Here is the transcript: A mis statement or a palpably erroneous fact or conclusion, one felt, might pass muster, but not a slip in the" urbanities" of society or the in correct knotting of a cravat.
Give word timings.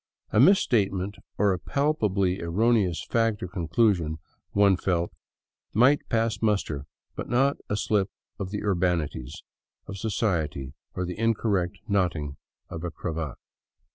A 0.31 0.39
mis 0.39 0.57
statement 0.59 1.17
or 1.37 1.53
a 1.53 1.59
palpably 1.59 2.41
erroneous 2.41 3.05
fact 3.11 3.43
or 3.43 3.47
conclusion, 3.47 4.17
one 4.51 4.75
felt, 4.75 5.11
might 5.75 6.09
pass 6.09 6.41
muster, 6.41 6.87
but 7.15 7.29
not 7.29 7.57
a 7.69 7.77
slip 7.77 8.09
in 8.39 8.47
the" 8.47 8.63
urbanities" 8.65 9.43
of 9.87 9.99
society 9.99 10.73
or 10.95 11.05
the 11.05 11.19
in 11.19 11.35
correct 11.35 11.77
knotting 11.87 12.37
of 12.67 12.83
a 12.83 12.89
cravat. 12.89 13.37